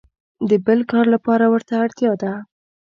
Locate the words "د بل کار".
0.49-1.05